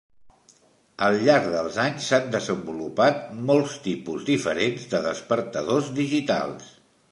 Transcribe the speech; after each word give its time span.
Al 1.07 1.17
llarg 1.27 1.49
dels 1.55 1.77
anys 1.83 2.07
s'han 2.13 2.31
desenvolupat 2.37 3.21
molts 3.51 3.77
tipus 3.85 4.27
diferents 4.33 4.89
de 4.95 5.05
despertadors 5.11 5.95
digitals. 6.03 6.77